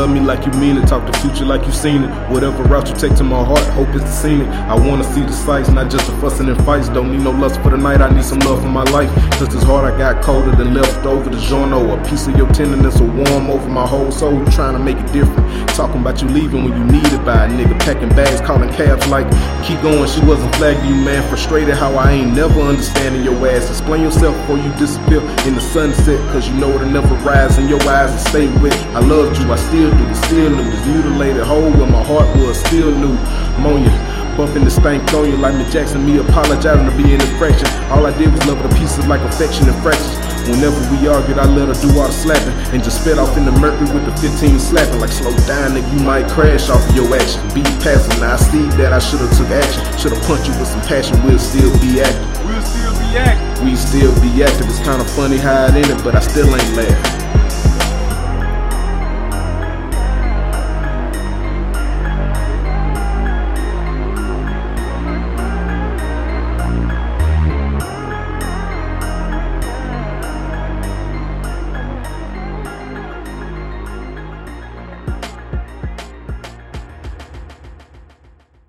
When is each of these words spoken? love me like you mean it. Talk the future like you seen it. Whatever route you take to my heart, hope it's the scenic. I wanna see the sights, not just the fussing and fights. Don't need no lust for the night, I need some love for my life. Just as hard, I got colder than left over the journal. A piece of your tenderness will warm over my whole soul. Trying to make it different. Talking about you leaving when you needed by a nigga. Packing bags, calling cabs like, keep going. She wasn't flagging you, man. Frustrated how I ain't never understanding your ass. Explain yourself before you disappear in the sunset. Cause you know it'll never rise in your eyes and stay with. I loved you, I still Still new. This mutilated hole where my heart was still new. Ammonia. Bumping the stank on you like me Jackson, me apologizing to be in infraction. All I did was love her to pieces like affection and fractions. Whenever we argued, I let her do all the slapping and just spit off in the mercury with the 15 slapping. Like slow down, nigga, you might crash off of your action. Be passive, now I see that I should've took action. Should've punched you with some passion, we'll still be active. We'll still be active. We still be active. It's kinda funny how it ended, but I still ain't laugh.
love 0.00 0.10
me 0.10 0.20
like 0.20 0.46
you 0.46 0.52
mean 0.52 0.78
it. 0.78 0.86
Talk 0.88 1.04
the 1.04 1.12
future 1.18 1.44
like 1.44 1.66
you 1.66 1.72
seen 1.72 2.04
it. 2.04 2.10
Whatever 2.30 2.62
route 2.62 2.88
you 2.88 2.94
take 2.94 3.14
to 3.16 3.24
my 3.24 3.44
heart, 3.44 3.66
hope 3.78 3.88
it's 3.88 4.04
the 4.04 4.16
scenic. 4.22 4.48
I 4.48 4.74
wanna 4.74 5.04
see 5.04 5.20
the 5.20 5.32
sights, 5.32 5.68
not 5.68 5.90
just 5.90 6.06
the 6.06 6.16
fussing 6.22 6.48
and 6.48 6.56
fights. 6.64 6.88
Don't 6.88 7.12
need 7.12 7.20
no 7.20 7.32
lust 7.32 7.60
for 7.60 7.68
the 7.68 7.76
night, 7.76 8.00
I 8.00 8.08
need 8.08 8.24
some 8.24 8.38
love 8.48 8.62
for 8.62 8.72
my 8.80 8.84
life. 8.84 9.10
Just 9.38 9.52
as 9.52 9.62
hard, 9.62 9.84
I 9.84 9.92
got 9.98 10.22
colder 10.22 10.56
than 10.56 10.72
left 10.72 11.04
over 11.04 11.28
the 11.28 11.40
journal. 11.40 11.92
A 11.92 12.02
piece 12.08 12.26
of 12.28 12.34
your 12.34 12.48
tenderness 12.48 12.98
will 12.98 13.08
warm 13.08 13.50
over 13.50 13.68
my 13.68 13.86
whole 13.86 14.10
soul. 14.10 14.42
Trying 14.46 14.72
to 14.72 14.78
make 14.78 14.96
it 14.96 15.12
different. 15.12 15.68
Talking 15.80 16.00
about 16.00 16.22
you 16.22 16.28
leaving 16.28 16.64
when 16.64 16.74
you 16.78 16.84
needed 16.96 17.22
by 17.26 17.44
a 17.44 17.48
nigga. 17.50 17.78
Packing 17.80 18.08
bags, 18.20 18.40
calling 18.40 18.70
cabs 18.70 19.06
like, 19.08 19.28
keep 19.66 19.82
going. 19.82 20.08
She 20.08 20.24
wasn't 20.24 20.54
flagging 20.56 20.86
you, 20.86 21.04
man. 21.04 21.28
Frustrated 21.28 21.74
how 21.74 21.92
I 21.92 22.12
ain't 22.12 22.34
never 22.34 22.60
understanding 22.62 23.22
your 23.22 23.36
ass. 23.46 23.68
Explain 23.68 24.02
yourself 24.02 24.34
before 24.40 24.56
you 24.56 24.72
disappear 24.78 25.20
in 25.46 25.54
the 25.56 25.60
sunset. 25.60 26.18
Cause 26.32 26.48
you 26.48 26.54
know 26.54 26.70
it'll 26.70 26.88
never 26.88 27.14
rise 27.16 27.58
in 27.58 27.68
your 27.68 27.82
eyes 27.82 28.10
and 28.10 28.20
stay 28.32 28.46
with. 28.62 28.72
I 28.96 29.00
loved 29.00 29.38
you, 29.38 29.52
I 29.52 29.56
still 29.56 29.89
Still 30.30 30.50
new. 30.50 30.70
This 30.70 30.86
mutilated 30.86 31.42
hole 31.42 31.70
where 31.70 31.90
my 31.90 32.02
heart 32.02 32.28
was 32.36 32.58
still 32.60 32.90
new. 32.94 33.16
Ammonia. 33.58 33.90
Bumping 34.36 34.64
the 34.64 34.70
stank 34.70 35.12
on 35.12 35.28
you 35.28 35.36
like 35.36 35.54
me 35.54 35.68
Jackson, 35.70 36.06
me 36.06 36.18
apologizing 36.18 36.88
to 36.88 36.96
be 36.96 37.12
in 37.12 37.20
infraction. 37.20 37.68
All 37.90 38.06
I 38.06 38.16
did 38.16 38.32
was 38.32 38.46
love 38.46 38.58
her 38.58 38.68
to 38.68 38.74
pieces 38.76 39.06
like 39.06 39.20
affection 39.20 39.68
and 39.68 39.76
fractions. 39.82 40.16
Whenever 40.48 40.78
we 40.90 41.06
argued, 41.08 41.38
I 41.38 41.44
let 41.44 41.68
her 41.68 41.76
do 41.82 41.92
all 41.98 42.06
the 42.08 42.14
slapping 42.14 42.54
and 42.72 42.82
just 42.82 43.02
spit 43.02 43.18
off 43.18 43.36
in 43.36 43.44
the 43.44 43.52
mercury 43.52 43.90
with 43.92 44.06
the 44.06 44.14
15 44.16 44.58
slapping. 44.58 45.00
Like 45.00 45.10
slow 45.10 45.34
down, 45.44 45.76
nigga, 45.76 45.92
you 45.92 46.06
might 46.06 46.30
crash 46.30 46.70
off 46.70 46.80
of 46.88 46.96
your 46.96 47.12
action. 47.14 47.42
Be 47.52 47.62
passive, 47.84 48.16
now 48.20 48.34
I 48.34 48.36
see 48.36 48.64
that 48.80 48.92
I 48.94 48.98
should've 48.98 49.30
took 49.36 49.50
action. 49.50 49.82
Should've 49.98 50.22
punched 50.24 50.48
you 50.48 50.54
with 50.56 50.68
some 50.68 50.82
passion, 50.88 51.20
we'll 51.22 51.38
still 51.38 51.70
be 51.82 52.00
active. 52.00 52.24
We'll 52.46 52.62
still 52.62 52.94
be 52.96 53.18
active. 53.18 53.64
We 53.66 53.76
still 53.76 54.14
be 54.22 54.42
active. 54.42 54.70
It's 54.70 54.80
kinda 54.80 55.04
funny 55.04 55.36
how 55.36 55.66
it 55.66 55.74
ended, 55.74 56.00
but 56.02 56.14
I 56.16 56.20
still 56.20 56.48
ain't 56.48 56.76
laugh. 56.76 57.19